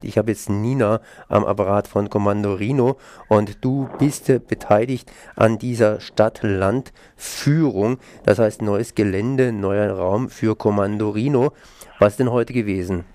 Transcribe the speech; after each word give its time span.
Ich 0.00 0.16
habe 0.16 0.30
jetzt 0.30 0.48
Nina 0.48 1.00
am 1.26 1.44
Apparat 1.44 1.88
von 1.88 2.08
Kommando 2.08 2.54
Rino 2.54 2.98
und 3.26 3.64
du 3.64 3.88
bist 3.98 4.30
beteiligt 4.46 5.10
an 5.34 5.58
dieser 5.58 5.98
Stadt-Land-Führung. 5.98 7.98
Das 8.22 8.38
heißt 8.38 8.62
neues 8.62 8.94
Gelände, 8.94 9.50
neuer 9.50 9.90
Raum 9.90 10.28
für 10.28 10.54
Kommando 10.54 11.10
Rino. 11.10 11.52
Was 11.98 12.12
ist 12.12 12.20
denn 12.20 12.30
heute 12.30 12.52
gewesen? 12.52 13.06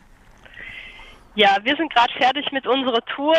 Ja, 1.35 1.57
wir 1.63 1.75
sind 1.75 1.91
gerade 1.91 2.13
fertig 2.13 2.51
mit 2.51 2.67
unserer 2.67 3.03
Tour 3.05 3.35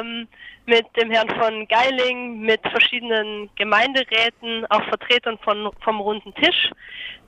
ähm, 0.00 0.26
mit 0.64 0.86
dem 0.96 1.10
Herrn 1.10 1.28
von 1.38 1.68
Geiling, 1.68 2.40
mit 2.40 2.60
verschiedenen 2.62 3.50
Gemeinderäten, 3.56 4.64
auch 4.70 4.82
Vertretern 4.84 5.36
von, 5.44 5.70
vom 5.84 6.00
Runden 6.00 6.34
Tisch, 6.34 6.70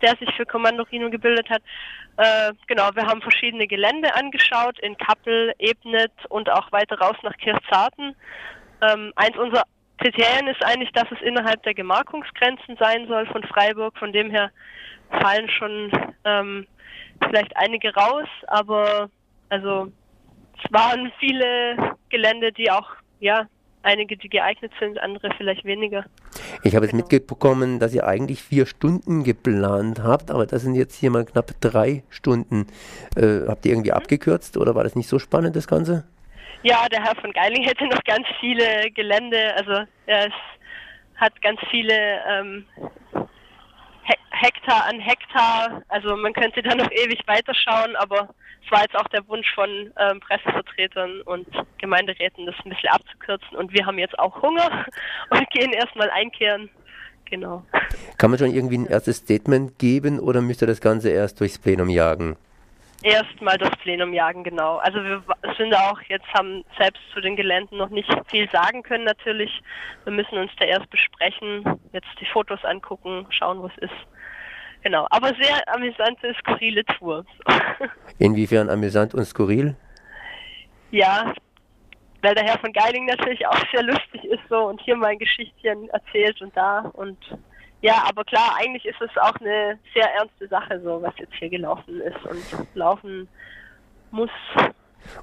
der 0.00 0.16
sich 0.16 0.32
für 0.34 0.46
Kommando 0.46 0.84
Rino 0.84 1.10
gebildet 1.10 1.50
hat. 1.50 1.62
Äh, 2.16 2.54
genau, 2.66 2.88
wir 2.94 3.06
haben 3.06 3.20
verschiedene 3.20 3.66
Gelände 3.66 4.14
angeschaut 4.14 4.78
in 4.80 4.96
Kappel, 4.96 5.52
Ebnet 5.58 6.12
und 6.30 6.48
auch 6.50 6.72
weiter 6.72 6.98
raus 6.98 7.16
nach 7.22 7.36
Kirchzarten. 7.36 8.16
Ähm, 8.80 9.12
eins 9.14 9.36
unserer 9.36 9.64
Kriterien 9.98 10.48
ist 10.48 10.64
eigentlich, 10.64 10.92
dass 10.92 11.10
es 11.12 11.20
innerhalb 11.20 11.62
der 11.64 11.74
Gemarkungsgrenzen 11.74 12.78
sein 12.78 13.06
soll 13.08 13.26
von 13.26 13.42
Freiburg. 13.44 13.98
Von 13.98 14.14
dem 14.14 14.30
her 14.30 14.50
fallen 15.10 15.50
schon 15.50 15.92
ähm, 16.24 16.66
vielleicht 17.20 17.54
einige 17.58 17.94
raus, 17.94 18.28
aber 18.46 19.10
also 19.50 19.92
es 20.62 20.72
waren 20.72 21.12
viele 21.18 21.96
Gelände, 22.08 22.52
die 22.52 22.70
auch, 22.70 22.88
ja, 23.20 23.46
einige, 23.82 24.16
die 24.16 24.28
geeignet 24.28 24.72
sind, 24.80 24.98
andere 24.98 25.30
vielleicht 25.36 25.64
weniger. 25.64 26.04
Ich 26.62 26.74
habe 26.74 26.86
genau. 26.86 26.98
jetzt 26.98 27.12
mitbekommen, 27.12 27.78
dass 27.78 27.94
ihr 27.94 28.06
eigentlich 28.06 28.42
vier 28.42 28.66
Stunden 28.66 29.24
geplant 29.24 30.02
habt, 30.02 30.30
aber 30.30 30.46
das 30.46 30.62
sind 30.62 30.74
jetzt 30.74 30.96
hier 30.96 31.10
mal 31.10 31.24
knapp 31.24 31.52
drei 31.60 32.02
Stunden. 32.10 32.66
Äh, 33.16 33.46
habt 33.48 33.64
ihr 33.64 33.72
irgendwie 33.72 33.90
mhm. 33.90 33.96
abgekürzt 33.96 34.56
oder 34.56 34.74
war 34.74 34.84
das 34.84 34.96
nicht 34.96 35.08
so 35.08 35.18
spannend, 35.18 35.56
das 35.56 35.68
Ganze? 35.68 36.04
Ja, 36.62 36.88
der 36.88 37.02
Herr 37.02 37.16
von 37.16 37.32
Geiling 37.32 37.62
hätte 37.66 37.86
noch 37.86 38.02
ganz 38.04 38.26
viele 38.40 38.90
Gelände, 38.94 39.54
also 39.56 39.84
er 40.06 40.26
ist, 40.26 40.34
hat 41.16 41.40
ganz 41.42 41.60
viele 41.70 41.94
ähm, 42.28 42.64
Hektar 44.40 44.86
an 44.86 45.00
Hektar. 45.00 45.82
Also 45.88 46.16
man 46.16 46.32
könnte 46.32 46.62
da 46.62 46.74
noch 46.74 46.90
ewig 46.92 47.20
weiterschauen, 47.26 47.96
aber 47.96 48.28
es 48.64 48.70
war 48.70 48.82
jetzt 48.82 48.96
auch 48.96 49.08
der 49.08 49.26
Wunsch 49.28 49.52
von 49.54 49.68
ähm, 49.98 50.20
Pressevertretern 50.20 51.22
und 51.22 51.46
Gemeinderäten, 51.78 52.46
das 52.46 52.54
ein 52.64 52.70
bisschen 52.70 52.90
abzukürzen. 52.90 53.56
Und 53.56 53.72
wir 53.72 53.86
haben 53.86 53.98
jetzt 53.98 54.18
auch 54.18 54.42
Hunger 54.42 54.86
und 55.30 55.50
gehen 55.50 55.72
erstmal 55.72 56.10
einkehren. 56.10 56.70
Genau. 57.30 57.62
Kann 58.16 58.30
man 58.30 58.38
schon 58.38 58.54
irgendwie 58.54 58.78
ein 58.78 58.86
erstes 58.86 59.18
Statement 59.18 59.78
geben 59.78 60.18
oder 60.18 60.40
müsste 60.40 60.66
das 60.66 60.80
Ganze 60.80 61.10
erst 61.10 61.40
durchs 61.40 61.58
Plenum 61.58 61.90
jagen? 61.90 62.36
Erstmal 63.02 63.56
das 63.58 63.70
Plenum 63.78 64.12
jagen, 64.12 64.42
genau. 64.42 64.78
Also 64.78 65.02
wir 65.04 65.22
sind 65.56 65.72
auch 65.74 66.00
jetzt, 66.08 66.26
haben 66.34 66.64
selbst 66.76 67.00
zu 67.14 67.20
den 67.20 67.36
Geländen 67.36 67.78
noch 67.78 67.90
nicht 67.90 68.10
viel 68.26 68.50
sagen 68.50 68.82
können 68.82 69.04
natürlich. 69.04 69.62
Wir 70.04 70.12
müssen 70.12 70.36
uns 70.36 70.50
da 70.58 70.64
erst 70.64 70.90
besprechen, 70.90 71.62
jetzt 71.92 72.08
die 72.20 72.26
Fotos 72.26 72.64
angucken, 72.64 73.26
schauen, 73.30 73.60
wo 73.60 73.66
es 73.66 73.78
ist. 73.78 73.94
Genau, 74.82 75.06
aber 75.10 75.28
sehr 75.34 75.74
amüsante, 75.74 76.34
skurrile 76.40 76.84
Tour. 76.84 77.24
Inwiefern 78.18 78.68
amüsant 78.68 79.14
und 79.14 79.24
skurril? 79.24 79.76
Ja, 80.90 81.32
weil 82.22 82.34
der 82.34 82.44
Herr 82.44 82.58
von 82.58 82.72
Geiling 82.72 83.06
natürlich 83.06 83.46
auch 83.46 83.58
sehr 83.72 83.82
lustig 83.82 84.24
ist 84.24 84.42
so 84.48 84.56
und 84.66 84.80
hier 84.80 84.96
mal 84.96 85.08
ein 85.08 85.18
Geschichtchen 85.18 85.88
erzählt 85.90 86.40
und 86.42 86.56
da 86.56 86.80
und 86.94 87.18
ja, 87.80 88.04
aber 88.08 88.24
klar, 88.24 88.56
eigentlich 88.58 88.84
ist 88.84 89.00
es 89.00 89.10
auch 89.16 89.34
eine 89.36 89.78
sehr 89.94 90.12
ernste 90.14 90.48
Sache, 90.48 90.80
so 90.80 91.00
was 91.02 91.14
jetzt 91.18 91.34
hier 91.38 91.48
gelaufen 91.48 92.00
ist 92.00 92.24
und 92.24 92.74
laufen 92.74 93.28
muss. 94.10 94.30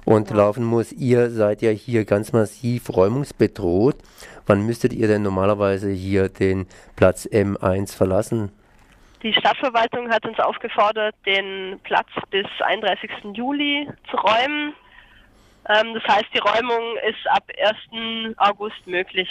Und 0.04 0.30
ja. 0.30 0.36
laufen 0.36 0.64
muss, 0.64 0.92
ihr 0.92 1.30
seid 1.30 1.62
ja 1.62 1.70
hier 1.70 2.04
ganz 2.04 2.32
massiv 2.32 2.88
räumungsbedroht. 2.88 3.96
Wann 4.46 4.64
müsstet 4.64 4.92
ihr 4.92 5.06
denn 5.06 5.22
normalerweise 5.22 5.90
hier 5.90 6.28
den 6.28 6.66
Platz 6.96 7.26
M1 7.26 7.94
verlassen? 7.96 8.52
Die 9.22 9.32
Stadtverwaltung 9.32 10.10
hat 10.10 10.24
uns 10.24 10.38
aufgefordert, 10.38 11.14
den 11.26 11.80
Platz 11.82 12.08
bis 12.30 12.46
31. 12.60 13.10
Juli 13.34 13.88
zu 14.10 14.16
räumen. 14.16 14.72
Ähm, 15.68 15.94
das 15.94 16.04
heißt, 16.04 16.26
die 16.32 16.38
Räumung 16.38 16.96
ist 17.08 17.26
ab 17.28 17.44
1. 17.58 18.36
August 18.38 18.86
möglich. 18.86 19.28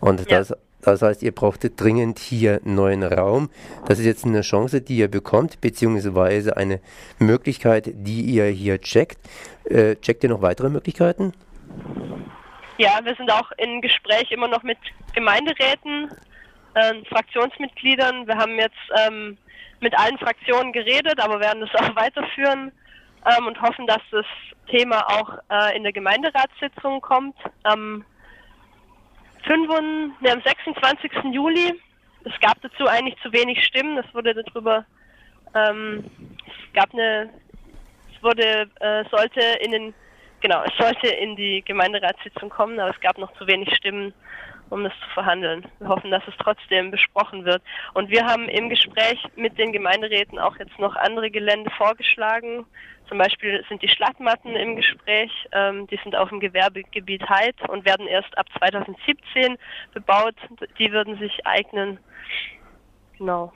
Und 0.00 0.30
das 0.30 0.48
ja. 0.48 0.56
Das 0.82 1.00
heißt, 1.00 1.22
ihr 1.22 1.32
braucht 1.32 1.60
dringend 1.80 2.18
hier 2.18 2.60
neuen 2.64 3.02
Raum. 3.04 3.50
Das 3.86 3.98
ist 3.98 4.04
jetzt 4.04 4.24
eine 4.24 4.42
Chance, 4.42 4.80
die 4.80 4.96
ihr 4.96 5.08
bekommt, 5.08 5.60
beziehungsweise 5.60 6.56
eine 6.56 6.80
Möglichkeit, 7.18 7.90
die 7.94 8.22
ihr 8.22 8.46
hier 8.46 8.80
checkt. 8.80 9.18
Äh, 9.64 9.96
checkt 9.96 10.24
ihr 10.24 10.30
noch 10.30 10.42
weitere 10.42 10.68
Möglichkeiten? 10.68 11.32
Ja, 12.78 12.98
wir 13.04 13.14
sind 13.14 13.30
auch 13.30 13.52
in 13.58 13.80
Gespräch 13.80 14.30
immer 14.32 14.48
noch 14.48 14.64
mit 14.64 14.78
Gemeinderäten, 15.14 16.10
äh, 16.74 16.94
Fraktionsmitgliedern. 17.08 18.26
Wir 18.26 18.36
haben 18.36 18.56
jetzt 18.56 18.74
ähm, 19.06 19.38
mit 19.80 19.96
allen 19.96 20.18
Fraktionen 20.18 20.72
geredet, 20.72 21.20
aber 21.20 21.38
werden 21.38 21.60
das 21.60 21.74
auch 21.76 21.94
weiterführen 21.96 22.72
ähm, 23.24 23.46
und 23.46 23.60
hoffen, 23.62 23.86
dass 23.86 24.02
das 24.10 24.26
Thema 24.68 25.06
auch 25.06 25.38
äh, 25.48 25.76
in 25.76 25.84
der 25.84 25.92
Gemeinderatssitzung 25.92 27.00
kommt. 27.00 27.36
Am 27.62 28.04
5, 29.44 29.68
ne, 30.20 30.32
am 30.32 30.42
26. 30.42 31.10
Juli. 31.32 31.80
Es 32.24 32.38
gab 32.40 32.60
dazu 32.62 32.86
eigentlich 32.86 33.16
zu 33.22 33.32
wenig 33.32 33.64
Stimmen. 33.64 33.98
Es 33.98 34.14
wurde 34.14 34.34
darüber, 34.34 34.84
ähm, 35.54 36.04
es 36.46 36.72
gab 36.72 36.92
eine, 36.92 37.30
es 38.14 38.22
wurde, 38.22 38.68
äh, 38.80 39.04
sollte 39.10 39.40
in 39.60 39.72
den, 39.72 39.94
genau, 40.42 40.62
es 40.64 40.76
sollte 40.76 41.08
in 41.08 41.36
die 41.36 41.62
Gemeinderatssitzung 41.62 42.50
kommen, 42.50 42.78
aber 42.78 42.90
es 42.90 43.00
gab 43.00 43.16
noch 43.18 43.32
zu 43.34 43.46
wenig 43.46 43.74
Stimmen, 43.74 44.12
um 44.68 44.84
das 44.84 44.92
zu 45.02 45.08
verhandeln. 45.14 45.66
Wir 45.78 45.88
hoffen, 45.88 46.10
dass 46.10 46.26
es 46.28 46.34
trotzdem 46.38 46.90
besprochen 46.90 47.44
wird. 47.44 47.62
Und 47.94 48.10
wir 48.10 48.26
haben 48.26 48.48
im 48.48 48.68
Gespräch 48.68 49.22
mit 49.36 49.58
den 49.58 49.72
Gemeinderäten 49.72 50.38
auch 50.38 50.56
jetzt 50.58 50.78
noch 50.78 50.96
andere 50.96 51.30
Gelände 51.30 51.70
vorgeschlagen, 51.70 52.66
zum 53.12 53.18
Beispiel 53.18 53.62
sind 53.68 53.82
die 53.82 53.88
Schlattmatten 53.88 54.56
im 54.56 54.74
Gespräch. 54.74 55.30
Ähm, 55.52 55.86
die 55.88 55.98
sind 56.02 56.16
auf 56.16 56.30
dem 56.30 56.40
Gewerbegebiet 56.40 57.28
Heid 57.28 57.56
und 57.68 57.84
werden 57.84 58.06
erst 58.06 58.36
ab 58.38 58.46
2017 58.56 59.58
bebaut. 59.92 60.34
Die 60.78 60.90
würden 60.90 61.18
sich 61.18 61.46
eignen. 61.46 61.98
Genau. 63.18 63.52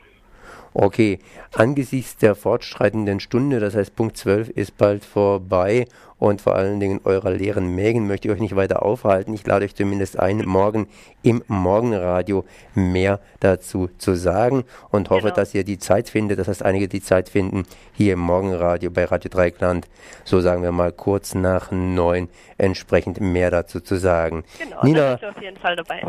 Okay, 0.74 1.20
angesichts 1.54 2.16
der 2.18 2.34
fortschreitenden 2.34 3.18
Stunde, 3.20 3.60
das 3.60 3.74
heißt 3.74 3.96
Punkt 3.96 4.16
12 4.16 4.50
ist 4.50 4.76
bald 4.76 5.04
vorbei 5.04 5.86
und 6.18 6.40
vor 6.40 6.54
allen 6.54 6.80
Dingen 6.80 7.00
eurer 7.04 7.30
leeren 7.30 7.74
Mägen 7.74 8.06
möchte 8.06 8.28
ich 8.28 8.34
euch 8.34 8.40
nicht 8.40 8.56
weiter 8.56 8.82
aufhalten. 8.82 9.34
Ich 9.34 9.46
lade 9.46 9.64
euch 9.64 9.74
zumindest 9.74 10.18
ein, 10.18 10.38
morgen 10.46 10.88
im 11.22 11.42
Morgenradio 11.46 12.44
mehr 12.74 13.20
dazu 13.40 13.88
zu 13.98 14.14
sagen 14.14 14.64
und 14.90 15.10
hoffe, 15.10 15.24
genau. 15.24 15.34
dass 15.34 15.54
ihr 15.54 15.64
die 15.64 15.78
Zeit 15.78 16.08
findet, 16.08 16.38
das 16.38 16.48
heißt 16.48 16.62
einige 16.62 16.88
die 16.88 17.02
Zeit 17.02 17.28
finden, 17.28 17.64
hier 17.92 18.14
im 18.14 18.20
Morgenradio 18.20 18.90
bei 18.90 19.04
Radio 19.04 19.30
Dreikland, 19.30 19.88
so 20.24 20.40
sagen 20.40 20.62
wir 20.62 20.72
mal 20.72 20.92
kurz 20.92 21.34
nach 21.34 21.70
neun, 21.70 22.28
entsprechend 22.58 23.20
mehr 23.20 23.50
dazu 23.50 23.80
zu 23.80 23.96
sagen. 23.96 24.44
Genau, 24.58 24.82
Nina, 24.82 24.98
da 24.98 25.10
bist 25.12 25.22
du 25.22 25.28
auf 25.28 25.42
jeden 25.42 25.56
Fall 25.56 25.76
dabei. 25.76 26.02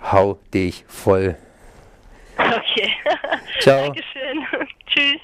Hau 0.00 0.38
dich 0.52 0.84
voll. 0.88 1.36
Okay. 2.52 2.92
Ciao. 3.60 3.84
Dankeschön. 3.84 4.46
Tschüss. 4.86 5.20